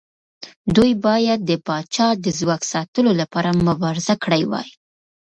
دوی 0.75 0.91
باید 1.05 1.39
د 1.49 1.51
پاچا 1.67 2.07
د 2.25 2.27
ځواک 2.39 2.61
ساتلو 2.73 3.11
لپاره 3.21 3.49
مبارزه 3.67 4.13
کړې 4.23 4.41
وای. 4.51 4.69